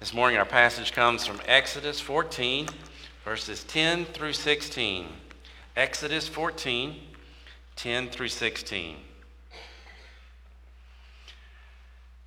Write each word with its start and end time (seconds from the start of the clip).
This 0.00 0.14
morning, 0.14 0.38
our 0.38 0.44
passage 0.44 0.92
comes 0.92 1.26
from 1.26 1.40
Exodus 1.44 1.98
14, 1.98 2.68
verses 3.24 3.64
10 3.64 4.04
through 4.04 4.34
16. 4.34 5.08
Exodus 5.74 6.28
14, 6.28 6.94
10 7.74 8.08
through 8.08 8.28
16. 8.28 8.96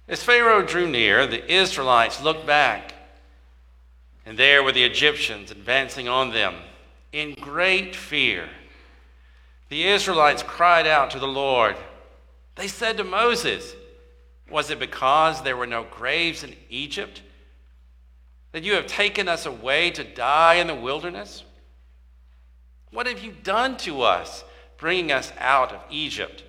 As 0.10 0.22
Pharaoh 0.22 0.66
drew 0.66 0.86
near, 0.86 1.26
the 1.26 1.50
Israelites 1.50 2.22
looked 2.22 2.46
back, 2.46 2.94
and 4.26 4.38
there 4.38 4.62
were 4.64 4.74
the 4.74 4.84
Egyptians 4.84 5.50
advancing 5.50 6.10
on 6.10 6.34
them 6.34 6.56
in 7.14 7.36
great 7.36 7.96
fear. 7.96 8.50
The 9.70 9.88
Israelites 9.88 10.44
cried 10.44 10.88
out 10.88 11.10
to 11.12 11.20
the 11.20 11.26
Lord. 11.26 11.78
They 12.56 12.68
said 12.68 12.98
to 12.98 13.06
Moses, 13.06 13.74
Was 14.50 14.70
it 14.70 14.78
because 14.78 15.42
there 15.42 15.56
were 15.56 15.66
no 15.66 15.86
graves 15.90 16.44
in 16.44 16.58
Egypt? 16.70 17.22
That 18.52 18.64
you 18.64 18.74
have 18.74 18.88
taken 18.88 19.28
us 19.28 19.46
away 19.46 19.92
to 19.92 20.04
die 20.04 20.56
in 20.56 20.68
the 20.68 20.76
wilderness? 20.76 21.44
What 22.92 23.08
have 23.08 23.24
you 23.24 23.32
done 23.32 23.78
to 23.78 24.02
us, 24.02 24.44
bringing 24.78 25.12
us 25.12 25.32
out 25.40 25.72
of 25.72 25.84
Egypt? 25.90 26.44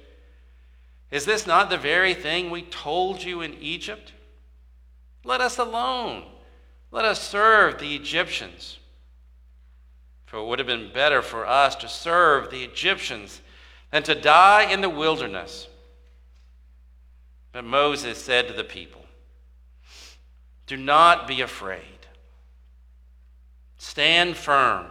Is 1.11 1.25
this 1.25 1.47
not 1.47 1.71
the 1.71 1.77
very 1.77 2.15
thing 2.15 2.51
we 2.51 2.62
told 2.62 3.23
you 3.23 3.43
in 3.43 3.55
Egypt? 3.55 4.12
Let 5.25 5.41
us 5.41 5.59
alone. 5.59 6.25
Let 6.91 7.05
us 7.05 7.23
serve 7.23 7.79
the 7.79 7.95
Egyptians. 7.95 8.79
For 10.27 10.39
it 10.39 10.47
would 10.47 10.59
have 10.59 10.67
been 10.67 10.93
better 10.93 11.23
for 11.23 11.47
us 11.47 11.77
to 11.77 11.89
serve 11.89 12.51
the 12.51 12.65
Egyptians 12.65 13.41
than 13.91 14.03
to 14.05 14.15
die 14.15 14.73
in 14.73 14.81
the 14.81 14.89
wilderness. 14.89 15.69
But 17.53 17.65
Moses 17.65 18.17
said 18.17 18.48
to 18.48 18.55
the 18.55 18.65
people, 18.65 19.05
Do 20.67 20.79
not 20.79 21.29
be 21.29 21.43
afraid. 21.43 21.92
Stand 23.83 24.37
firm 24.37 24.87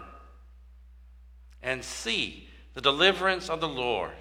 and 1.64 1.82
see 1.82 2.50
the 2.74 2.82
deliverance 2.82 3.50
of 3.50 3.62
the 3.62 3.68
Lord 3.68 4.12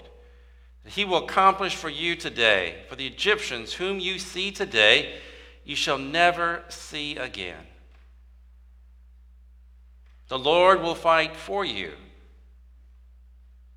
that 0.84 0.92
he 0.92 1.04
will 1.04 1.24
accomplish 1.24 1.74
for 1.74 1.88
you 1.88 2.14
today. 2.14 2.76
For 2.88 2.94
the 2.94 3.08
Egyptians 3.08 3.72
whom 3.72 3.98
you 3.98 4.20
see 4.20 4.52
today, 4.52 5.18
you 5.64 5.74
shall 5.74 5.98
never 5.98 6.62
see 6.68 7.16
again. 7.16 7.66
The 10.28 10.38
Lord 10.38 10.80
will 10.80 10.94
fight 10.94 11.34
for 11.34 11.64
you. 11.64 11.90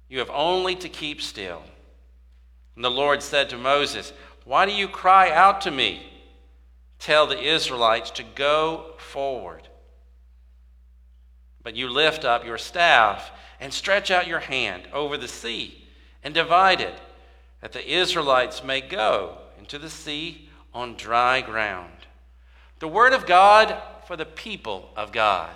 You 0.08 0.20
have 0.20 0.30
only 0.30 0.76
to 0.76 0.90
keep 0.90 1.24
still. 1.24 1.64
And 2.76 2.86
the 2.86 2.92
Lord 2.92 3.24
said 3.24 3.50
to 3.50 3.58
Moses, 3.58 4.14
Why 4.46 4.68
do 4.68 4.72
you 4.72 4.88
cry 4.88 5.32
out 5.32 5.62
to 5.62 5.72
me? 5.72 6.08
Tell 7.00 7.26
the 7.26 7.42
Israelites 7.42 8.12
to 8.12 8.24
go 8.36 8.94
forward. 9.00 9.70
But 11.64 11.76
you 11.76 11.90
lift 11.90 12.26
up 12.26 12.46
your 12.46 12.58
staff 12.58 13.32
and 13.60 13.74
stretch 13.74 14.12
out 14.12 14.28
your 14.28 14.40
hand 14.40 14.84
over 14.94 15.18
the 15.18 15.28
sea 15.28 15.88
and 16.24 16.34
divide 16.34 16.82
it, 16.82 17.00
that 17.62 17.72
the 17.72 17.94
Israelites 17.94 18.64
may 18.64 18.82
go 18.82 19.38
into 19.58 19.80
the 19.80 19.90
sea 19.90 20.50
on 20.74 20.96
dry 20.96 21.42
ground. 21.42 21.90
The 22.80 22.88
word 22.88 23.14
of 23.14 23.26
God 23.26 23.82
for 24.08 24.18
the 24.18 24.26
people 24.26 24.90
of 24.98 25.12
God. 25.12 25.56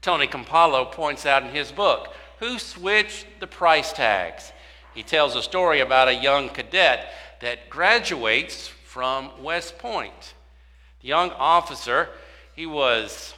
Tony 0.00 0.26
Campolo 0.26 0.90
points 0.90 1.26
out 1.26 1.42
in 1.42 1.50
his 1.50 1.72
book, 1.72 2.14
Who 2.38 2.58
Switched 2.58 3.26
the 3.40 3.46
Price 3.46 3.92
Tags? 3.92 4.52
He 4.94 5.02
tells 5.02 5.36
a 5.36 5.42
story 5.42 5.80
about 5.80 6.08
a 6.08 6.14
young 6.14 6.48
cadet 6.48 7.12
that 7.40 7.68
graduates 7.68 8.68
from 8.68 9.42
West 9.42 9.78
Point. 9.78 10.34
The 11.02 11.08
young 11.08 11.30
officer 11.32 12.08
he 12.56 12.66
was 12.66 13.34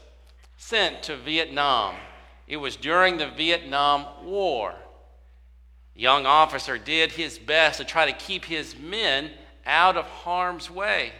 sent 0.56 1.02
to 1.02 1.16
Vietnam. 1.16 1.96
It 2.46 2.56
was 2.56 2.76
during 2.76 3.18
the 3.18 3.28
Vietnam 3.28 4.06
War. 4.24 4.74
The 5.94 6.00
young 6.00 6.24
officer 6.24 6.78
did 6.78 7.12
his 7.12 7.38
best 7.38 7.78
to 7.78 7.84
try 7.84 8.06
to 8.06 8.16
keep 8.16 8.44
his 8.44 8.76
men 8.78 9.32
out 9.66 9.96
of 9.96 10.06
harm's 10.06 10.70
way. 10.70 11.12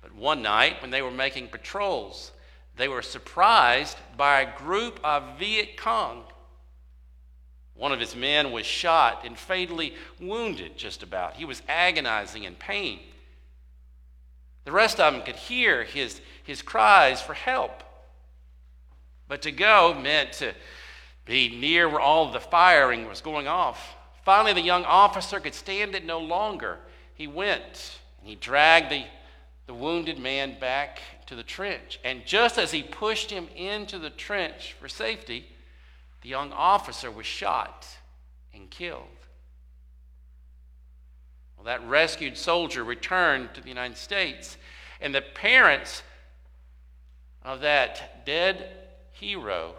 But 0.00 0.14
one 0.14 0.40
night, 0.40 0.80
when 0.80 0.90
they 0.90 1.02
were 1.02 1.10
making 1.10 1.48
patrols, 1.48 2.32
they 2.76 2.88
were 2.88 3.02
surprised 3.02 3.98
by 4.16 4.40
a 4.40 4.58
group 4.58 5.00
of 5.04 5.38
Viet 5.38 5.76
Cong. 5.76 6.22
One 7.74 7.92
of 7.92 8.00
his 8.00 8.14
men 8.14 8.52
was 8.52 8.64
shot 8.64 9.24
and 9.24 9.36
fatally 9.36 9.94
wounded, 10.20 10.76
just 10.76 11.02
about. 11.02 11.34
He 11.34 11.44
was 11.44 11.62
agonizing 11.68 12.44
in 12.44 12.54
pain. 12.54 13.00
The 14.64 14.72
rest 14.72 15.00
of 15.00 15.12
them 15.12 15.22
could 15.22 15.36
hear 15.36 15.84
his, 15.84 16.20
his 16.44 16.62
cries 16.62 17.20
for 17.20 17.34
help. 17.34 17.82
But 19.28 19.42
to 19.42 19.52
go 19.52 19.94
meant 19.94 20.32
to 20.34 20.54
be 21.24 21.48
near 21.48 21.88
where 21.88 22.00
all 22.00 22.32
the 22.32 22.40
firing 22.40 23.06
was 23.06 23.20
going 23.20 23.46
off. 23.46 23.94
Finally, 24.24 24.54
the 24.54 24.60
young 24.60 24.84
officer 24.84 25.40
could 25.40 25.54
stand 25.54 25.94
it 25.94 26.04
no 26.04 26.18
longer. 26.18 26.78
He 27.14 27.26
went 27.26 28.00
and 28.18 28.28
he 28.28 28.34
dragged 28.34 28.90
the, 28.90 29.04
the 29.66 29.74
wounded 29.74 30.18
man 30.18 30.58
back 30.58 31.00
to 31.26 31.36
the 31.36 31.42
trench. 31.42 32.00
And 32.04 32.26
just 32.26 32.58
as 32.58 32.72
he 32.72 32.82
pushed 32.82 33.30
him 33.30 33.48
into 33.54 33.98
the 33.98 34.10
trench 34.10 34.74
for 34.80 34.88
safety, 34.88 35.46
the 36.22 36.28
young 36.28 36.52
officer 36.52 37.10
was 37.10 37.26
shot 37.26 37.86
and 38.52 38.68
killed. 38.70 39.06
Well, 41.60 41.66
that 41.66 41.86
rescued 41.86 42.38
soldier 42.38 42.82
returned 42.82 43.52
to 43.52 43.60
the 43.60 43.68
United 43.68 43.98
States, 43.98 44.56
and 44.98 45.14
the 45.14 45.20
parents 45.20 46.02
of 47.42 47.60
that 47.60 48.24
dead 48.24 48.70
hero 49.10 49.74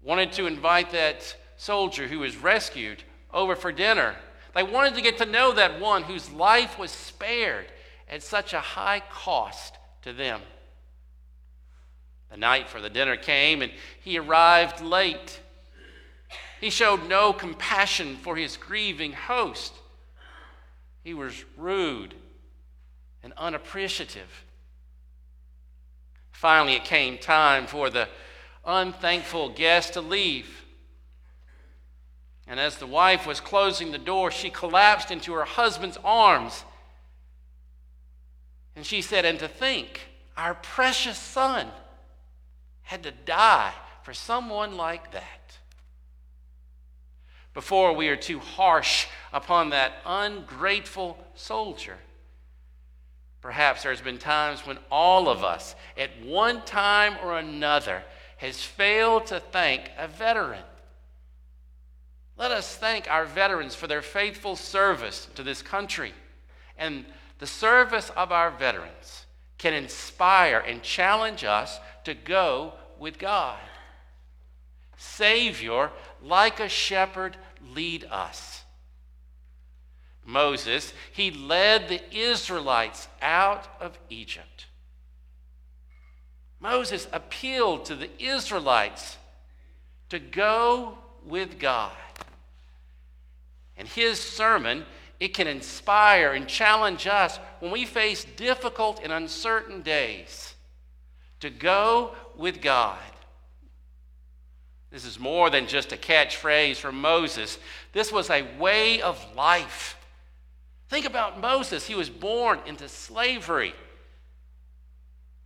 wanted 0.00 0.30
to 0.34 0.46
invite 0.46 0.92
that 0.92 1.36
soldier 1.56 2.06
who 2.06 2.20
was 2.20 2.36
rescued 2.36 3.02
over 3.34 3.56
for 3.56 3.72
dinner. 3.72 4.14
They 4.54 4.62
wanted 4.62 4.94
to 4.94 5.02
get 5.02 5.18
to 5.18 5.26
know 5.26 5.50
that 5.52 5.80
one 5.80 6.04
whose 6.04 6.30
life 6.30 6.78
was 6.78 6.92
spared 6.92 7.66
at 8.08 8.22
such 8.22 8.52
a 8.52 8.60
high 8.60 9.02
cost 9.10 9.74
to 10.02 10.12
them. 10.12 10.40
The 12.30 12.36
night 12.36 12.68
for 12.68 12.80
the 12.80 12.90
dinner 12.90 13.16
came, 13.16 13.60
and 13.60 13.72
he 14.00 14.20
arrived 14.20 14.80
late. 14.80 15.40
He 16.60 16.70
showed 16.70 17.08
no 17.08 17.32
compassion 17.32 18.18
for 18.18 18.36
his 18.36 18.56
grieving 18.56 19.14
host. 19.14 19.72
He 21.02 21.14
was 21.14 21.44
rude 21.56 22.14
and 23.22 23.32
unappreciative. 23.36 24.44
Finally, 26.30 26.74
it 26.74 26.84
came 26.84 27.18
time 27.18 27.66
for 27.66 27.90
the 27.90 28.08
unthankful 28.64 29.50
guest 29.50 29.94
to 29.94 30.00
leave. 30.00 30.64
And 32.46 32.58
as 32.58 32.76
the 32.76 32.86
wife 32.86 33.26
was 33.26 33.40
closing 33.40 33.92
the 33.92 33.98
door, 33.98 34.30
she 34.30 34.50
collapsed 34.50 35.10
into 35.10 35.32
her 35.32 35.44
husband's 35.44 35.98
arms. 36.04 36.64
And 38.74 38.84
she 38.84 39.02
said, 39.02 39.24
And 39.24 39.38
to 39.38 39.48
think, 39.48 40.00
our 40.36 40.54
precious 40.54 41.18
son 41.18 41.68
had 42.82 43.02
to 43.04 43.10
die 43.10 43.72
for 44.02 44.12
someone 44.12 44.76
like 44.76 45.12
that 45.12 45.58
before 47.54 47.92
we 47.92 48.08
are 48.08 48.16
too 48.16 48.38
harsh 48.38 49.06
upon 49.32 49.70
that 49.70 49.94
ungrateful 50.06 51.18
soldier. 51.34 51.96
Perhaps 53.40 53.82
there's 53.82 54.00
been 54.00 54.18
times 54.18 54.66
when 54.66 54.78
all 54.90 55.28
of 55.28 55.42
us, 55.42 55.74
at 55.98 56.10
one 56.24 56.64
time 56.64 57.16
or 57.22 57.38
another, 57.38 58.02
has 58.36 58.62
failed 58.62 59.26
to 59.26 59.40
thank 59.40 59.90
a 59.98 60.06
veteran. 60.06 60.62
Let 62.38 62.52
us 62.52 62.76
thank 62.76 63.10
our 63.10 63.24
veterans 63.24 63.74
for 63.74 63.86
their 63.86 64.02
faithful 64.02 64.56
service 64.56 65.28
to 65.34 65.42
this 65.42 65.60
country. 65.60 66.12
And 66.78 67.04
the 67.38 67.46
service 67.46 68.10
of 68.16 68.32
our 68.32 68.50
veterans 68.50 69.26
can 69.58 69.74
inspire 69.74 70.58
and 70.58 70.82
challenge 70.82 71.44
us 71.44 71.78
to 72.04 72.14
go 72.14 72.72
with 72.98 73.18
God. 73.18 73.58
Savior, 75.02 75.90
like 76.22 76.60
a 76.60 76.68
shepherd, 76.68 77.36
lead 77.74 78.04
us. 78.04 78.62
Moses, 80.24 80.92
he 81.12 81.32
led 81.32 81.88
the 81.88 82.00
Israelites 82.16 83.08
out 83.20 83.66
of 83.80 83.98
Egypt. 84.08 84.66
Moses 86.60 87.08
appealed 87.12 87.84
to 87.86 87.96
the 87.96 88.10
Israelites 88.22 89.18
to 90.08 90.20
go 90.20 90.96
with 91.26 91.58
God. 91.58 91.90
And 93.76 93.88
his 93.88 94.20
sermon, 94.20 94.84
it 95.18 95.34
can 95.34 95.48
inspire 95.48 96.32
and 96.32 96.46
challenge 96.46 97.08
us 97.08 97.38
when 97.58 97.72
we 97.72 97.84
face 97.86 98.24
difficult 98.36 99.00
and 99.02 99.12
uncertain 99.12 99.82
days 99.82 100.54
to 101.40 101.50
go 101.50 102.14
with 102.36 102.62
God. 102.62 102.98
This 104.92 105.06
is 105.06 105.18
more 105.18 105.48
than 105.48 105.66
just 105.66 105.92
a 105.92 105.96
catchphrase 105.96 106.76
from 106.76 107.00
Moses. 107.00 107.58
This 107.92 108.12
was 108.12 108.28
a 108.28 108.46
way 108.58 109.00
of 109.00 109.34
life. 109.34 109.96
Think 110.90 111.06
about 111.06 111.40
Moses. 111.40 111.86
He 111.86 111.94
was 111.94 112.10
born 112.10 112.60
into 112.66 112.86
slavery. 112.90 113.72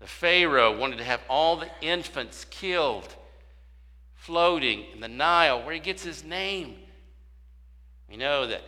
The 0.01 0.09
Pharaoh 0.09 0.77
wanted 0.77 0.99
to 0.99 1.05
have 1.05 1.21
all 1.31 1.57
the 1.57 1.71
infants 1.81 2.45
killed, 2.51 3.15
floating 4.15 4.85
in 4.93 5.01
the 5.01 5.09
Nile, 5.09 5.63
where 5.63 5.75
he 5.75 5.81
gets 5.81 6.03
his 6.03 6.25
name. 6.25 6.75
We 8.11 8.17
know 8.17 8.49
that 8.49 8.63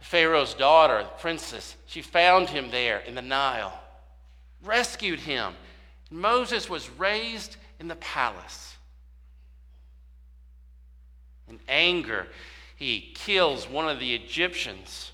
Pharaoh's 0.00 0.54
daughter, 0.54 1.02
the 1.02 1.08
princess, 1.20 1.76
she 1.86 2.00
found 2.00 2.48
him 2.48 2.70
there 2.70 3.00
in 3.00 3.14
the 3.14 3.22
Nile, 3.22 3.78
rescued 4.64 5.20
him. 5.20 5.52
Moses 6.10 6.70
was 6.70 6.88
raised 6.88 7.56
in 7.78 7.88
the 7.88 7.96
palace. 7.96 8.77
In 11.48 11.58
anger, 11.68 12.26
he 12.76 13.12
kills 13.14 13.68
one 13.68 13.88
of 13.88 13.98
the 13.98 14.14
Egyptians 14.14 15.12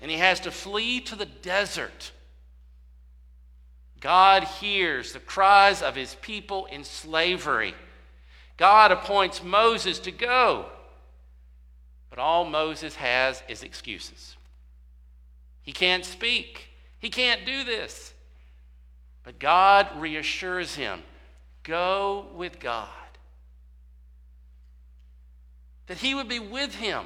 and 0.00 0.10
he 0.10 0.16
has 0.16 0.40
to 0.40 0.50
flee 0.50 1.00
to 1.00 1.16
the 1.16 1.26
desert. 1.26 2.12
God 4.00 4.44
hears 4.44 5.12
the 5.12 5.20
cries 5.20 5.82
of 5.82 5.94
his 5.94 6.14
people 6.16 6.66
in 6.66 6.84
slavery. 6.84 7.74
God 8.56 8.92
appoints 8.92 9.42
Moses 9.42 9.98
to 10.00 10.10
go. 10.10 10.66
But 12.08 12.18
all 12.18 12.44
Moses 12.44 12.96
has 12.96 13.42
is 13.48 13.62
excuses. 13.62 14.36
He 15.62 15.72
can't 15.72 16.04
speak, 16.04 16.68
he 16.98 17.10
can't 17.10 17.46
do 17.46 17.62
this. 17.62 18.14
But 19.22 19.38
God 19.38 19.88
reassures 20.00 20.74
him 20.74 21.02
go 21.62 22.26
with 22.34 22.58
God, 22.58 22.88
that 25.90 25.98
he 25.98 26.14
would 26.14 26.28
be 26.28 26.38
with 26.38 26.72
him, 26.72 27.04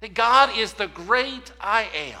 that 0.00 0.12
God 0.12 0.50
is 0.54 0.74
the 0.74 0.86
great 0.86 1.50
I 1.58 1.88
am. 1.94 2.20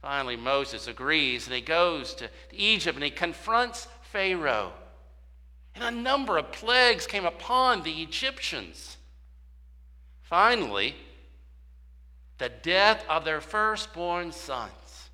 Finally, 0.00 0.36
Moses 0.36 0.88
agrees 0.88 1.46
and 1.46 1.54
he 1.54 1.60
goes 1.60 2.14
to 2.14 2.30
Egypt 2.50 2.96
and 2.96 3.04
he 3.04 3.10
confronts 3.10 3.88
Pharaoh. 4.04 4.72
And 5.74 5.84
a 5.84 5.90
number 5.90 6.38
of 6.38 6.50
plagues 6.50 7.06
came 7.06 7.26
upon 7.26 7.82
the 7.82 8.00
Egyptians. 8.00 8.96
Finally, 10.22 10.96
the 12.38 12.48
death 12.48 13.04
of 13.06 13.26
their 13.26 13.42
firstborn 13.42 14.32
sons. 14.32 15.10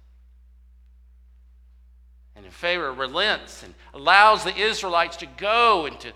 And 2.36 2.46
Pharaoh 2.52 2.94
relents 2.94 3.64
and 3.64 3.74
allows 3.92 4.44
the 4.44 4.56
Israelites 4.56 5.16
to 5.16 5.26
go 5.26 5.86
into 5.86 6.12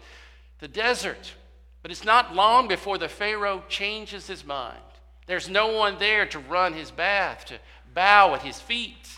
the 0.60 0.68
desert. 0.68 1.34
But 1.82 1.90
it's 1.90 2.04
not 2.04 2.34
long 2.34 2.68
before 2.68 2.98
the 2.98 3.08
Pharaoh 3.08 3.64
changes 3.68 4.26
his 4.26 4.44
mind. 4.44 4.78
There's 5.26 5.48
no 5.48 5.68
one 5.76 5.98
there 5.98 6.26
to 6.26 6.38
run 6.38 6.74
his 6.74 6.90
bath, 6.90 7.46
to 7.46 7.58
bow 7.94 8.34
at 8.34 8.42
his 8.42 8.60
feet. 8.60 9.08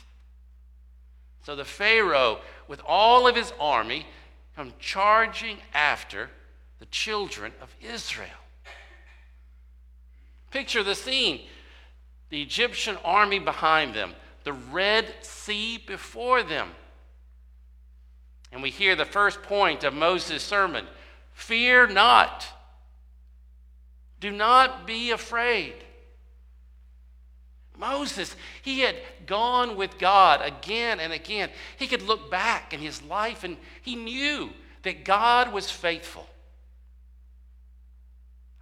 So 1.45 1.57
the 1.57 1.65
Pharaoh, 1.65 2.39
with 2.69 2.81
all 2.87 3.27
of 3.27 3.35
his 3.35 3.53
army, 3.59 4.07
come 4.55 4.73
charging 4.79 5.59
after 5.75 6.31
the 6.79 6.87
children 6.87 7.53
of 7.61 7.75
Israel. 7.81 8.29
Picture 10.51 10.83
the 10.83 10.95
scene 10.95 11.41
the 12.29 12.41
Egyptian 12.41 12.97
army 13.05 13.39
behind 13.39 13.93
them, 13.93 14.15
the 14.45 14.55
Red 14.55 15.07
Sea 15.21 15.77
before 15.77 16.43
them. 16.43 16.71
And 18.51 18.63
we 18.63 18.71
hear 18.71 18.97
the 18.97 19.05
first 19.05 19.43
point 19.43 19.85
of 19.85 19.93
Moses' 19.93 20.43
sermon 20.43 20.87
Fear 21.33 21.89
not. 21.89 22.47
Do 24.21 24.31
not 24.31 24.87
be 24.87 25.11
afraid. 25.11 25.75
Moses, 27.77 28.37
he 28.63 28.81
had 28.81 28.97
gone 29.27 29.77
with 29.77 29.99
God 29.99 30.41
again 30.43 31.01
and 31.01 31.13
again. 31.13 31.51
He 31.79 31.87
could 31.87 32.03
look 32.03 32.31
back 32.31 32.73
in 32.73 32.81
his 32.81 33.03
life 33.03 33.45
and 33.45 33.57
he 33.83 33.97
knew 33.97 34.51
that 34.83 35.05
God 35.05 35.53
was 35.53 35.71
faithful. 35.71 36.29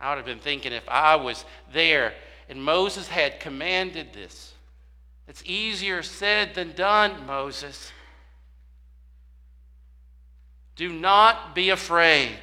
I 0.00 0.10
would 0.10 0.16
have 0.16 0.26
been 0.26 0.38
thinking 0.38 0.72
if 0.72 0.88
I 0.88 1.16
was 1.16 1.44
there 1.72 2.14
and 2.48 2.62
Moses 2.62 3.08
had 3.08 3.40
commanded 3.40 4.12
this. 4.12 4.54
It's 5.28 5.42
easier 5.44 6.02
said 6.02 6.54
than 6.54 6.72
done, 6.72 7.26
Moses. 7.26 7.92
Do 10.74 10.88
not 10.88 11.54
be 11.54 11.70
afraid. 11.70 12.38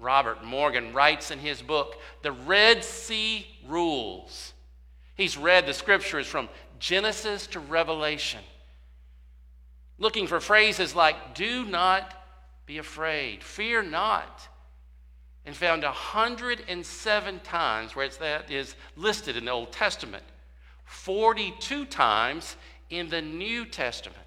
Robert 0.00 0.42
Morgan 0.44 0.92
writes 0.92 1.30
in 1.30 1.38
his 1.38 1.62
book, 1.62 1.96
The 2.22 2.32
Red 2.32 2.84
Sea 2.84 3.46
Rules. 3.66 4.54
He's 5.14 5.36
read 5.36 5.66
the 5.66 5.74
scriptures 5.74 6.26
from 6.26 6.48
Genesis 6.78 7.46
to 7.48 7.60
Revelation, 7.60 8.40
looking 9.98 10.26
for 10.26 10.40
phrases 10.40 10.94
like, 10.94 11.34
do 11.34 11.64
not 11.64 12.14
be 12.64 12.78
afraid, 12.78 13.42
fear 13.42 13.82
not, 13.82 14.48
and 15.44 15.54
found 15.54 15.82
107 15.82 17.40
times 17.40 17.96
where 17.96 18.08
that 18.08 18.50
is 18.50 18.76
listed 18.96 19.36
in 19.36 19.44
the 19.44 19.50
Old 19.50 19.72
Testament, 19.72 20.24
42 20.84 21.84
times 21.84 22.56
in 22.88 23.08
the 23.08 23.22
New 23.22 23.64
Testament. 23.66 24.18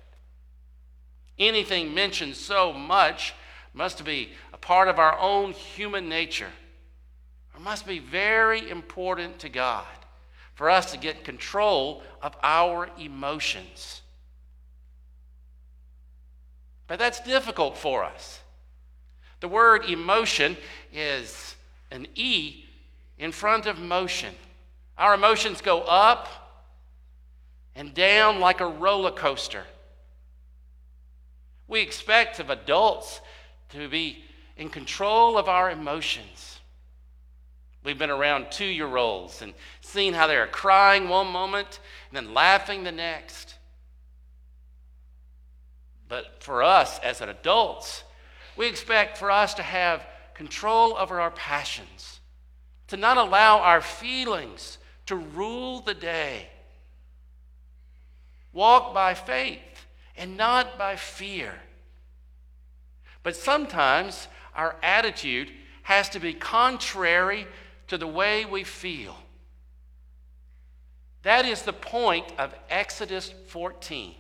Anything 1.40 1.94
mentioned 1.94 2.36
so 2.36 2.72
much 2.72 3.34
must 3.74 4.06
be 4.06 4.30
part 4.64 4.88
of 4.88 4.98
our 4.98 5.20
own 5.20 5.52
human 5.52 6.08
nature. 6.08 6.50
It 7.54 7.62
must 7.62 7.86
be 7.86 8.00
very 8.00 8.70
important 8.70 9.38
to 9.40 9.50
God 9.50 9.86
for 10.56 10.70
us 10.70 10.92
to 10.94 10.98
get 10.98 11.26
control 11.26 12.02
of 12.22 12.34
our 12.42 12.90
emotions. 12.98 14.02
But 16.88 16.98
that's 16.98 17.20
difficult 17.20 17.78
for 17.78 18.06
us. 18.06 18.40
The 19.42 19.50
word 19.50 19.90
emotion 19.90 20.56
is 20.94 21.56
an 21.92 22.08
E 22.16 22.64
in 23.20 23.34
front 23.34 23.66
of 23.66 23.78
motion. 23.80 24.34
Our 24.98 25.14
emotions 25.14 25.60
go 25.60 25.82
up 25.82 26.30
and 27.76 27.94
down 27.94 28.40
like 28.40 28.62
a 28.62 28.68
roller 28.68 29.12
coaster. 29.12 29.64
We 31.68 31.82
expect 31.82 32.40
of 32.40 32.50
adults 32.50 33.20
to 33.70 33.90
be 33.90 34.24
in 34.58 34.70
control 34.70 35.38
of 35.38 35.50
our 35.50 35.72
emotions. 35.72 36.60
We've 37.84 37.98
been 37.98 38.10
around 38.10 38.52
two 38.52 38.66
year 38.66 38.96
olds 38.96 39.42
and 39.42 39.54
seen 39.82 40.14
how 40.14 40.28
they're 40.28 40.48
crying 40.48 41.10
one 41.10 41.28
moment 41.28 41.80
and 42.10 42.16
then 42.16 42.34
laughing 42.34 42.84
the 42.84 42.92
next. 42.92 43.56
But 46.08 46.44
for 46.44 46.64
us 46.64 47.00
as 47.00 47.22
adults, 47.22 48.04
we 48.56 48.68
expect 48.68 49.18
for 49.18 49.32
us 49.32 49.54
to 49.56 49.64
have 49.64 50.06
control 50.34 50.96
over 50.98 51.20
our 51.20 51.32
passions, 51.32 52.20
to 52.88 52.98
not 52.98 53.18
allow 53.18 53.60
our 53.60 53.82
feelings 53.82 54.78
to 55.08 55.16
rule 55.16 55.82
the 55.82 55.94
day. 55.94 56.48
Walk 58.54 58.94
by 58.94 59.14
faith 59.14 59.88
and 60.16 60.38
not 60.38 60.78
by 60.78 60.96
fear. 60.96 61.56
But 63.24 63.36
sometimes 63.36 64.28
our 64.56 64.76
attitude 64.82 65.50
has 65.84 66.10
to 66.10 66.20
be 66.20 66.34
contrary 66.34 67.48
to 67.88 67.98
the 67.98 68.08
way 68.08 68.46
we 68.46 68.64
feel. 68.64 69.16
That 71.24 71.46
is 71.46 71.62
the 71.62 71.74
point 71.74 72.26
of 72.38 72.54
Exodus 72.70 73.34
14. 73.48 74.16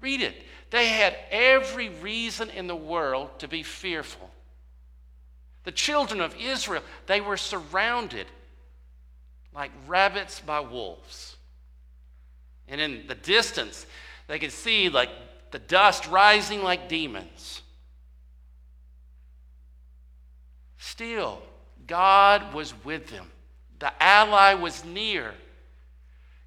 Read 0.00 0.20
it. 0.20 0.34
They 0.70 0.86
had 0.88 1.16
every 1.30 1.88
reason 1.88 2.50
in 2.50 2.66
the 2.66 2.76
world 2.76 3.38
to 3.38 3.48
be 3.48 3.62
fearful. 3.62 4.30
The 5.64 5.72
children 5.72 6.20
of 6.20 6.34
Israel, 6.40 6.82
they 7.06 7.20
were 7.20 7.36
surrounded 7.36 8.26
like 9.54 9.70
rabbits 9.86 10.40
by 10.40 10.60
wolves. 10.60 11.36
And 12.68 12.80
in 12.80 13.06
the 13.06 13.14
distance, 13.14 13.86
they 14.26 14.38
could 14.38 14.52
see 14.52 14.88
like 14.88 15.10
the 15.50 15.58
dust 15.58 16.08
rising 16.08 16.62
like 16.62 16.88
demons. 16.88 17.61
Still, 20.82 21.40
God 21.86 22.52
was 22.52 22.74
with 22.84 23.06
them. 23.06 23.30
The 23.78 23.92
ally 24.02 24.54
was 24.54 24.84
near. 24.84 25.32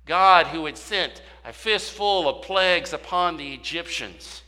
God, 0.06 0.48
who 0.48 0.66
had 0.66 0.78
sent 0.78 1.22
a 1.46 1.54
fistful 1.54 2.28
of 2.28 2.44
plagues 2.44 2.92
upon 2.92 3.38
the 3.38 3.54
Egyptians, 3.54 4.44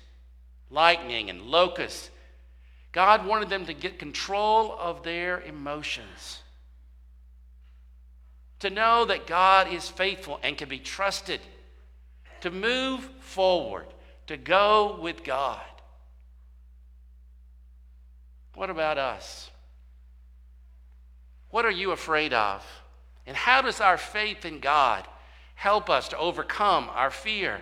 lightning 0.70 1.29
and 1.29 1.41
locusts, 1.41 2.10
God 2.91 3.25
wanted 3.25 3.48
them 3.48 3.65
to 3.65 3.74
get 3.74 3.98
control 3.98 4.75
of 4.77 5.03
their 5.03 5.39
emotions. 5.39 6.41
To 8.60 8.70
know 8.70 9.06
that 9.06 9.25
God 9.25 9.72
is 9.72 9.88
faithful 9.88 10.38
and 10.44 10.58
can 10.58 10.67
be 10.67 10.79
trusted. 10.79 11.39
To 12.41 12.51
move 12.51 13.10
forward 13.22 13.86
to 14.27 14.36
go 14.36 15.00
with 15.01 15.24
God. 15.24 15.62
What 18.53 18.70
about 18.70 18.98
us? 18.98 19.50
What 21.58 21.66
are 21.66 21.72
you 21.72 21.90
afraid 21.90 22.34
of? 22.34 22.64
And 23.26 23.36
how 23.36 23.64
does 23.64 23.82
our 23.82 23.98
faith 23.98 24.46
in 24.46 24.60
God 24.60 25.08
Help 25.58 25.90
us 25.90 26.08
to 26.10 26.18
overcome 26.20 26.88
our 26.94 27.10
fear. 27.10 27.62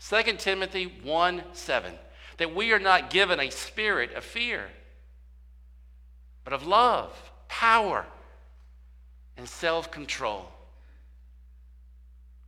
2 0.00 0.22
Timothy 0.38 0.92
1 1.04 1.42
7, 1.52 1.94
that 2.38 2.52
we 2.52 2.72
are 2.72 2.80
not 2.80 3.10
given 3.10 3.38
a 3.38 3.48
spirit 3.48 4.12
of 4.14 4.24
fear, 4.24 4.66
but 6.42 6.52
of 6.52 6.66
love, 6.66 7.16
power, 7.46 8.06
and 9.36 9.48
self 9.48 9.92
control. 9.92 10.48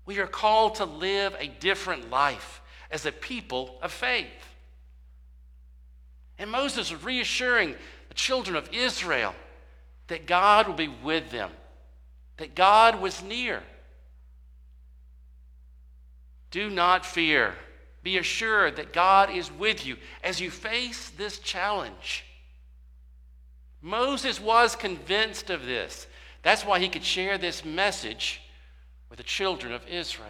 We 0.07 0.19
are 0.19 0.27
called 0.27 0.75
to 0.77 0.87
live 0.87 1.37
a 1.39 1.47
different 1.47 2.11
life 2.11 2.61
as 2.91 3.07
a 3.07 3.13
people 3.13 3.79
of 3.81 3.93
faith. 3.93 4.27
And 6.37 6.51
Moses 6.51 6.91
was 6.91 7.05
reassuring 7.05 7.77
the 8.09 8.15
children 8.15 8.57
of 8.57 8.69
Israel 8.73 9.37
that 10.09 10.27
God 10.27 10.67
would 10.67 10.77
be 10.77 10.89
with 10.89 11.31
them, 11.31 11.51
that 12.37 12.55
God 12.55 13.01
was 13.01 13.23
near. 13.23 13.63
Do 16.51 16.69
not 16.69 17.07
fear. 17.07 17.55
Be 18.03 18.19
assured 18.19 18.77
that 18.77 18.93
God 18.93 19.31
is 19.31 19.51
with 19.51 19.87
you 19.87 19.97
as 20.23 20.41
you 20.41 20.51
face 20.51 21.11
this 21.11 21.39
challenge. 21.39 22.25
Moses 23.81 24.41
was 24.41 24.77
convinced 24.77 25.51
of 25.51 25.65
this. 25.65 26.07
That's 26.43 26.65
why 26.65 26.79
he 26.79 26.89
could 26.89 27.05
share 27.05 27.39
this 27.39 27.65
message 27.65 28.41
with 29.09 29.19
the 29.19 29.25
children 29.25 29.73
of 29.73 29.87
Israel. 29.87 30.29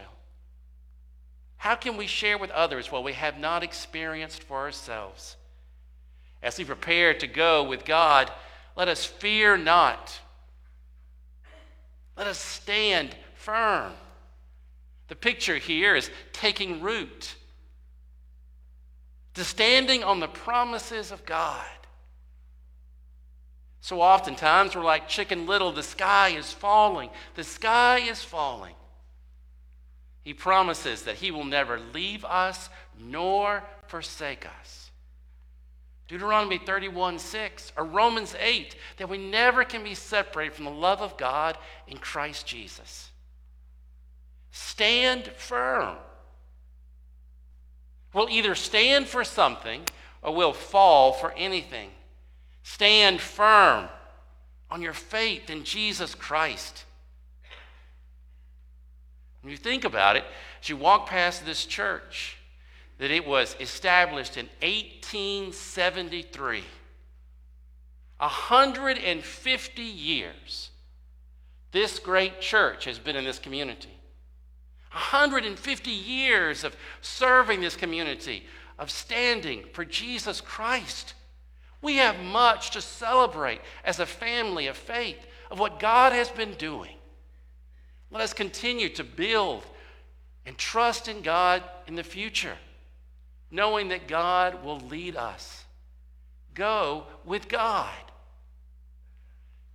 How 1.57 1.75
can 1.75 1.97
we 1.97 2.07
share 2.07 2.39
with 2.39 2.51
others 2.51 2.91
what 2.91 3.05
we 3.05 3.13
have 3.13 3.39
not 3.39 3.63
experienced 3.63 4.43
for 4.43 4.59
ourselves? 4.59 5.37
As 6.43 6.59
we 6.59 6.65
prepare 6.65 7.15
to 7.15 7.27
go 7.27 7.63
with 7.63 7.85
God, 7.85 8.31
let 8.77 8.89
us 8.89 9.05
fear 9.05 9.57
not. 9.57 10.21
Let 12.17 12.27
us 12.27 12.39
stand 12.39 13.15
firm. 13.35 13.93
The 15.09 15.17
picture 15.17 15.57
here 15.57 15.95
is 15.95 16.11
taking 16.33 16.81
root, 16.81 17.35
to 19.35 19.45
standing 19.45 20.05
on 20.05 20.21
the 20.21 20.29
promises 20.29 21.11
of 21.11 21.25
God. 21.25 21.67
So 23.81 24.01
oftentimes 24.01 24.77
we're 24.77 24.85
like 24.85 25.09
Chicken 25.09 25.47
Little, 25.47 25.73
the 25.73 25.83
sky 25.83 26.29
is 26.29 26.53
falling, 26.53 27.11
the 27.35 27.45
sky 27.45 27.99
is 27.99 28.23
falling. 28.23 28.75
He 30.23 30.35
promises 30.35 31.03
that 31.03 31.17
He 31.17 31.33
will 31.33 31.45
never 31.45 31.81
leave 31.93 32.25
us 32.25 32.71
nor 32.99 33.65
forsake 33.89 34.47
us. 34.61 34.92
Deuteronomy 36.13 36.59
31 36.59 37.19
6, 37.19 37.73
or 37.75 37.87
Romans 37.87 38.37
8, 38.39 38.77
that 38.99 39.09
we 39.09 39.17
never 39.17 39.65
can 39.65 39.83
be 39.83 39.95
separated 39.95 40.53
from 40.53 40.67
the 40.67 40.71
love 40.71 41.01
of 41.01 41.17
God 41.17 41.57
in 41.89 41.97
Christ 41.97 42.47
Jesus. 42.47 43.09
Stand 44.51 45.29
firm. 45.29 45.97
We'll 48.13 48.29
either 48.29 48.55
stand 48.55 49.07
for 49.07 49.25
something 49.25 49.85
or 50.21 50.35
we'll 50.35 50.53
fall 50.53 51.15
for 51.15 51.33
anything. 51.33 51.89
Stand 52.63 53.23
firm 53.23 53.89
on 54.71 54.83
your 54.83 54.93
faith 54.93 55.49
in 55.49 55.65
Jesus 55.65 56.15
Christ. 56.15 56.85
When 59.41 59.51
you 59.51 59.57
think 59.57 59.87
about 59.87 60.17
it, 60.17 60.25
as 60.61 60.69
you 60.69 60.77
walk 60.77 61.07
past 61.07 61.47
this 61.47 61.65
church, 61.65 62.37
that 63.03 63.11
it 63.11 63.27
was 63.27 63.57
established 63.59 64.37
in 64.37 64.47
1873, 64.61 66.63
150 68.19 69.83
years, 69.83 70.71
this 71.73 71.99
great 71.99 72.41
church 72.41 72.85
has 72.85 73.01
been 73.01 73.17
in 73.17 73.25
this 73.25 73.41
community. 73.41 73.91
150 74.93 75.91
years 75.91 76.63
of 76.63 76.77
serving 77.01 77.61
this 77.61 77.75
community, 77.75 78.47
of 78.79 78.89
standing 78.89 79.65
for 79.73 79.85
Jesus 79.85 80.41
Christ. 80.41 81.15
We 81.81 81.97
have 81.97 82.21
much 82.21 82.71
to 82.71 82.81
celebrate 82.81 83.63
as 83.85 83.99
a 83.99 84.07
family 84.07 84.69
of 84.69 84.77
faith 84.77 85.27
of 85.51 85.59
what 85.59 85.81
God 85.81 86.13
has 86.13 86.31
been 86.31 86.55
doing. 86.55 86.95
Let 88.13 88.23
us 88.23 88.33
continue 88.33 88.91
to 88.91 89.03
build 89.03 89.67
and 90.47 90.57
trust 90.57 91.09
in 91.09 91.23
God 91.23 91.65
in 91.89 91.97
the 91.97 92.05
future, 92.05 92.59
knowing 93.53 93.89
that 93.89 94.09
God 94.09 94.65
will 94.65 94.81
lead 94.81 95.15
us. 95.15 95.65
Go 96.55 97.05
with 97.25 97.49
God. 97.49 97.93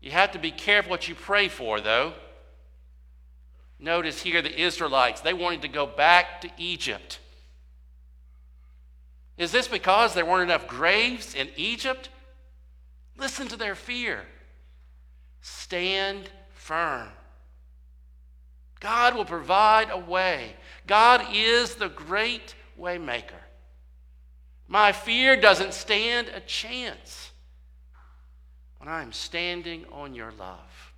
You 0.02 0.12
have 0.12 0.32
to 0.32 0.40
be 0.40 0.52
careful 0.52 0.90
what 0.90 1.08
you 1.08 1.16
pray 1.16 1.48
for, 1.48 1.80
though. 1.80 2.14
Notice 3.80 4.22
here 4.22 4.42
the 4.42 4.62
Israelites, 4.62 5.22
they 5.22 5.34
wanted 5.34 5.62
to 5.62 5.68
go 5.68 5.86
back 5.86 6.42
to 6.42 6.50
Egypt. 6.58 7.20
Is 9.38 9.52
this 9.52 9.68
because 9.68 10.16
there 10.16 10.26
weren't 10.26 10.50
enough 10.50 10.68
graves 10.68 11.36
in 11.36 11.50
Egypt? 11.56 12.10
Listen 13.16 13.48
to 13.48 13.56
their 13.56 13.76
fear. 13.76 14.24
Stand 15.42 16.30
firm. 16.54 17.10
God 18.80 19.16
will 19.16 19.26
provide 19.26 19.90
a 19.92 19.98
way. 19.98 20.56
God 20.88 21.24
is 21.32 21.76
the 21.76 21.90
great 21.90 22.56
waymaker. 22.80 23.47
My 24.68 24.92
fear 24.92 25.38
doesn't 25.38 25.74
stand 25.74 26.28
a 26.28 26.42
chance 26.42 27.32
when 28.80 28.90
I'm 28.90 29.14
standing 29.14 29.86
on 29.92 30.14
your 30.14 30.32
love. 30.38 30.94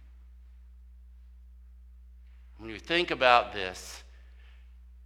When 2.58 2.70
you 2.70 2.80
think 2.80 3.12
about 3.12 3.54
this, 3.54 4.04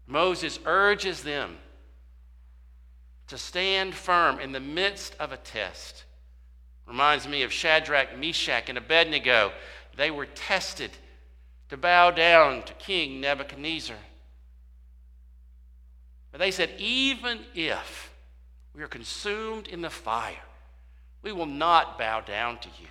Moses 0.07 0.59
urges 0.65 1.23
them 1.23 1.57
to 3.27 3.37
stand 3.37 3.93
firm 3.93 4.39
in 4.39 4.51
the 4.51 4.59
midst 4.59 5.15
of 5.19 5.31
a 5.31 5.37
test. 5.37 6.05
Reminds 6.87 7.27
me 7.27 7.43
of 7.43 7.53
Shadrach, 7.53 8.17
Meshach, 8.17 8.69
and 8.69 8.77
Abednego. 8.77 9.51
They 9.95 10.11
were 10.11 10.25
tested 10.25 10.91
to 11.69 11.77
bow 11.77 12.11
down 12.11 12.63
to 12.63 12.73
King 12.73 13.21
Nebuchadnezzar. 13.21 13.95
But 16.31 16.39
they 16.39 16.51
said, 16.51 16.71
even 16.77 17.39
if 17.53 18.12
we 18.75 18.81
are 18.81 18.87
consumed 18.87 19.67
in 19.67 19.81
the 19.81 19.89
fire, 19.89 20.35
we 21.21 21.31
will 21.31 21.45
not 21.45 21.97
bow 21.97 22.21
down 22.21 22.57
to 22.59 22.67
you. 22.79 22.87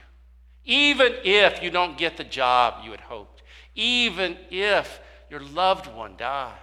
Even 0.65 1.15
if 1.25 1.63
you 1.63 1.71
don't 1.71 1.99
get 1.99 2.17
the 2.17 2.25
job 2.25 2.85
you 2.85 2.93
had 2.93 3.01
hoped, 3.01 3.43
even 3.75 4.37
if 4.51 5.01
your 5.29 5.41
loved 5.41 5.93
one 5.93 6.15
dies, 6.17 6.57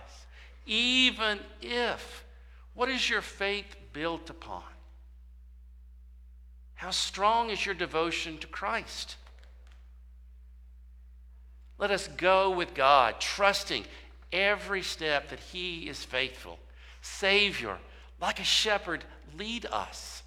even 0.66 1.40
if 1.62 2.24
what 2.74 2.88
is 2.88 3.10
your 3.10 3.22
faith 3.22 3.76
built 3.92 4.30
upon? 4.30 4.64
How 6.76 6.92
strong 6.92 7.50
is 7.50 7.66
your 7.66 7.76
devotion 7.76 8.38
to 8.38 8.48
Christ? 8.48 9.18
Let 11.78 11.92
us 11.92 12.08
go 12.08 12.52
with 12.52 12.74
God, 12.74 13.20
trusting 13.20 13.84
every 14.32 14.82
step 14.82 15.30
that 15.30 15.40
He 15.40 15.90
is 15.90 16.06
faithful. 16.06 16.58
Savior, 17.02 17.78
like 18.22 18.40
a 18.40 18.44
shepherd, 18.44 19.04
lead 19.38 19.66
us. 19.66 20.24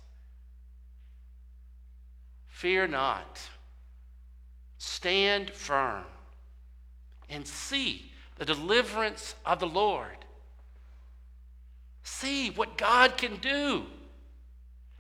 Fear 2.49 2.89
not. 2.89 3.41
Stand 4.79 5.51
firm 5.51 6.05
and 7.29 7.47
see 7.47 8.13
the 8.37 8.45
deliverance 8.45 9.35
of 9.45 9.61
the 9.61 9.67
Lord. 9.67 10.25
See 12.03 12.51
what 12.51 12.77
God 12.79 13.17
can 13.17 13.37
do. 13.37 13.85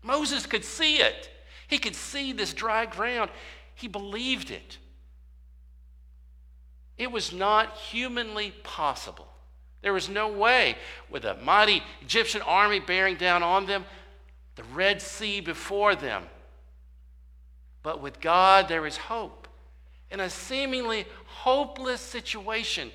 Moses 0.02 0.46
could 0.46 0.64
see 0.64 0.96
it. 0.96 1.30
He 1.68 1.78
could 1.78 1.94
see 1.94 2.32
this 2.32 2.52
dry 2.52 2.86
ground. 2.86 3.30
He 3.74 3.88
believed 3.88 4.50
it. 4.50 4.78
It 6.98 7.10
was 7.10 7.32
not 7.32 7.76
humanly 7.76 8.52
possible. 8.62 9.31
There 9.82 9.92
was 9.92 10.08
no 10.08 10.28
way, 10.28 10.76
with 11.10 11.24
a 11.24 11.34
mighty 11.42 11.82
Egyptian 12.00 12.40
army 12.42 12.80
bearing 12.80 13.16
down 13.16 13.42
on 13.42 13.66
them, 13.66 13.84
the 14.54 14.64
Red 14.64 15.02
Sea 15.02 15.40
before 15.40 15.94
them. 15.94 16.24
But 17.82 18.00
with 18.00 18.20
God, 18.20 18.68
there 18.68 18.86
is 18.86 18.96
hope. 18.96 19.48
In 20.10 20.20
a 20.20 20.30
seemingly 20.30 21.06
hopeless 21.26 22.00
situation, 22.00 22.92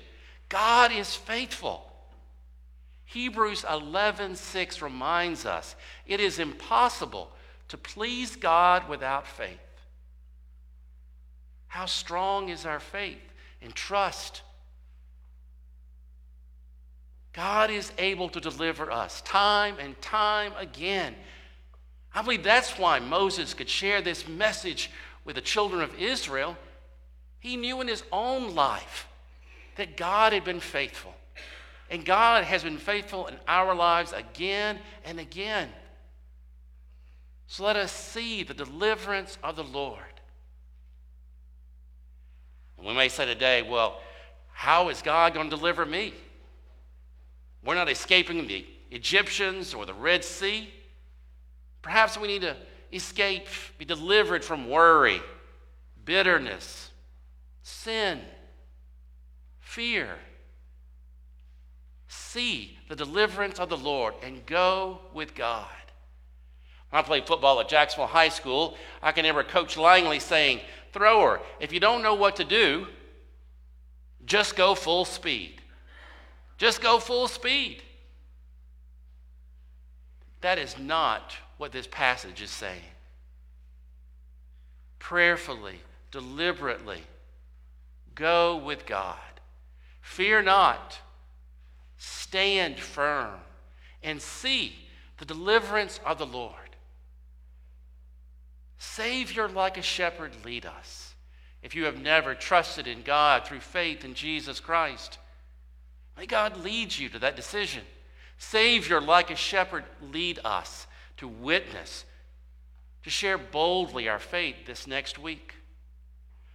God 0.48 0.90
is 0.92 1.14
faithful. 1.14 1.84
Hebrews 3.04 3.64
11:6 3.64 4.80
reminds 4.80 5.44
us 5.44 5.76
it 6.06 6.20
is 6.20 6.38
impossible 6.38 7.30
to 7.68 7.76
please 7.76 8.36
God 8.36 8.88
without 8.88 9.26
faith. 9.26 9.58
How 11.68 11.86
strong 11.86 12.48
is 12.48 12.64
our 12.64 12.80
faith 12.80 13.32
and 13.60 13.74
trust? 13.74 14.42
God 17.38 17.70
is 17.70 17.92
able 17.98 18.28
to 18.30 18.40
deliver 18.40 18.90
us 18.90 19.20
time 19.20 19.76
and 19.78 19.98
time 20.02 20.52
again. 20.58 21.14
I 22.12 22.20
believe 22.20 22.42
that's 22.42 22.76
why 22.76 22.98
Moses 22.98 23.54
could 23.54 23.68
share 23.68 24.02
this 24.02 24.26
message 24.26 24.90
with 25.24 25.36
the 25.36 25.40
children 25.40 25.80
of 25.80 25.94
Israel. 26.00 26.56
He 27.38 27.56
knew 27.56 27.80
in 27.80 27.86
his 27.86 28.02
own 28.10 28.56
life 28.56 29.06
that 29.76 29.96
God 29.96 30.32
had 30.32 30.42
been 30.42 30.58
faithful. 30.58 31.14
And 31.88 32.04
God 32.04 32.42
has 32.42 32.64
been 32.64 32.76
faithful 32.76 33.28
in 33.28 33.36
our 33.46 33.72
lives 33.72 34.12
again 34.12 34.80
and 35.04 35.20
again. 35.20 35.68
So 37.46 37.62
let 37.62 37.76
us 37.76 37.92
see 37.92 38.42
the 38.42 38.52
deliverance 38.52 39.38
of 39.44 39.54
the 39.54 39.62
Lord. 39.62 40.02
And 42.78 42.84
we 42.84 42.94
may 42.94 43.08
say 43.08 43.26
today, 43.26 43.62
well, 43.62 44.00
how 44.52 44.88
is 44.88 45.02
God 45.02 45.34
going 45.34 45.48
to 45.48 45.56
deliver 45.56 45.86
me? 45.86 46.14
We're 47.64 47.74
not 47.74 47.90
escaping 47.90 48.46
the 48.46 48.64
Egyptians 48.90 49.74
or 49.74 49.86
the 49.86 49.94
Red 49.94 50.24
Sea. 50.24 50.68
Perhaps 51.82 52.18
we 52.18 52.28
need 52.28 52.42
to 52.42 52.56
escape, 52.92 53.46
be 53.76 53.84
delivered 53.84 54.44
from 54.44 54.68
worry, 54.68 55.20
bitterness, 56.04 56.90
sin, 57.62 58.20
fear. 59.60 60.16
See 62.06 62.78
the 62.88 62.96
deliverance 62.96 63.58
of 63.58 63.68
the 63.68 63.76
Lord 63.76 64.14
and 64.22 64.44
go 64.46 65.00
with 65.12 65.34
God. 65.34 65.66
When 66.90 67.00
I 67.00 67.06
played 67.06 67.26
football 67.26 67.60
at 67.60 67.68
Jacksonville 67.68 68.06
High 68.06 68.30
School, 68.30 68.76
I 69.02 69.12
can 69.12 69.24
remember 69.24 69.44
Coach 69.44 69.76
Langley 69.76 70.20
saying, 70.20 70.60
Thrower, 70.92 71.40
if 71.60 71.72
you 71.72 71.80
don't 71.80 72.02
know 72.02 72.14
what 72.14 72.36
to 72.36 72.44
do, 72.44 72.86
just 74.24 74.56
go 74.56 74.74
full 74.74 75.04
speed. 75.04 75.60
Just 76.58 76.82
go 76.82 76.98
full 76.98 77.28
speed. 77.28 77.82
That 80.40 80.58
is 80.58 80.78
not 80.78 81.36
what 81.56 81.72
this 81.72 81.86
passage 81.86 82.42
is 82.42 82.50
saying. 82.50 82.82
Prayerfully, 84.98 85.80
deliberately, 86.10 87.02
go 88.14 88.56
with 88.56 88.86
God. 88.86 89.16
Fear 90.00 90.42
not, 90.42 90.98
stand 91.96 92.78
firm, 92.78 93.40
and 94.02 94.20
see 94.20 94.74
the 95.18 95.24
deliverance 95.24 96.00
of 96.04 96.18
the 96.18 96.26
Lord. 96.26 96.54
Savior, 98.78 99.48
like 99.48 99.76
a 99.76 99.82
shepherd, 99.82 100.32
lead 100.44 100.66
us. 100.66 101.14
If 101.62 101.74
you 101.74 101.84
have 101.84 102.00
never 102.00 102.34
trusted 102.34 102.86
in 102.86 103.02
God 103.02 103.44
through 103.44 103.60
faith 103.60 104.04
in 104.04 104.14
Jesus 104.14 104.60
Christ, 104.60 105.18
may 106.18 106.26
God 106.26 106.62
lead 106.64 106.96
you 106.96 107.08
to 107.10 107.18
that 107.20 107.36
decision. 107.36 107.82
Savior, 108.38 109.00
like 109.00 109.30
a 109.30 109.36
shepherd, 109.36 109.84
lead 110.12 110.40
us 110.44 110.86
to 111.16 111.28
witness, 111.28 112.04
to 113.04 113.10
share 113.10 113.38
boldly 113.38 114.08
our 114.08 114.18
faith 114.18 114.56
this 114.66 114.86
next 114.86 115.18
week. 115.18 115.54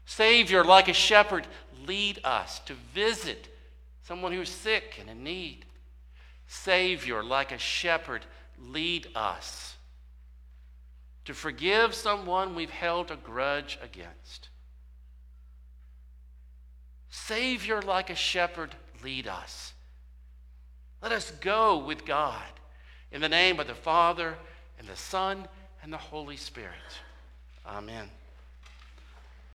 Savior, 0.05 0.63
like 0.63 0.87
a 0.89 0.93
shepherd, 0.93 1.47
lead 1.87 2.19
us 2.23 2.59
to 2.59 2.73
visit 2.93 3.47
someone 4.03 4.33
who's 4.33 4.49
sick 4.49 4.97
and 4.99 5.09
in 5.09 5.23
need. 5.23 5.65
Savior, 6.47 7.23
like 7.23 7.51
a 7.51 7.57
shepherd, 7.57 8.25
lead 8.59 9.07
us 9.15 9.75
to 11.25 11.33
forgive 11.33 11.93
someone 11.93 12.53
we've 12.53 12.69
held 12.69 13.11
a 13.11 13.15
grudge 13.15 13.79
against. 13.81 14.49
Savior, 17.09 17.81
like 17.81 18.09
a 18.09 18.15
shepherd, 18.15 18.75
lead 19.03 19.27
us. 19.27 19.73
Let 21.01 21.11
us 21.11 21.31
go 21.41 21.77
with 21.77 22.05
God 22.05 22.43
in 23.11 23.21
the 23.21 23.29
name 23.29 23.59
of 23.59 23.67
the 23.67 23.75
Father, 23.75 24.35
and 24.79 24.87
the 24.87 24.95
Son, 24.95 25.47
and 25.83 25.93
the 25.93 25.97
Holy 25.97 26.37
Spirit. 26.37 26.71
Amen. 27.65 28.09